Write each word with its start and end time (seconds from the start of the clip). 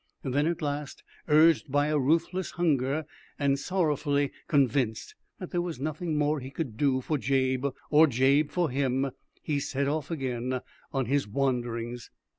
Then 0.23 0.47
at 0.47 0.63
last, 0.63 1.03
urged 1.27 1.71
by 1.71 1.85
a 1.89 1.99
ruthless 1.99 2.49
hunger, 2.49 3.05
and 3.37 3.59
sorrowfully 3.59 4.31
convinced 4.47 5.13
that 5.37 5.51
there 5.51 5.61
was 5.61 5.79
nothing 5.79 6.17
more 6.17 6.39
he 6.39 6.49
could 6.49 6.75
do 6.75 7.01
for 7.01 7.19
Jabe 7.19 7.67
or 7.91 8.07
Jabe 8.07 8.47
for 8.49 8.71
him, 8.71 9.11
he 9.43 9.59
set 9.59 9.87
off 9.87 10.09
again 10.09 10.61
on 10.91 11.05
his 11.05 11.27
wanderings. 11.27 12.09